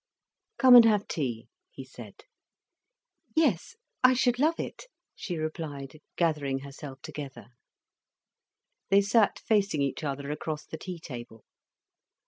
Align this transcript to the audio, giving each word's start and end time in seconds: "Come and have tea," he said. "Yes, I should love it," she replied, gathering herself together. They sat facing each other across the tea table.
"Come 0.57 0.75
and 0.75 0.83
have 0.85 1.07
tea," 1.07 1.47
he 1.69 1.83
said. 1.83 2.21
"Yes, 3.35 3.75
I 4.03 4.15
should 4.15 4.39
love 4.39 4.59
it," 4.59 4.87
she 5.15 5.37
replied, 5.37 5.99
gathering 6.15 6.61
herself 6.61 7.03
together. 7.03 7.49
They 8.89 9.01
sat 9.03 9.37
facing 9.37 9.83
each 9.83 10.03
other 10.03 10.31
across 10.31 10.65
the 10.65 10.79
tea 10.79 10.97
table. 10.97 11.43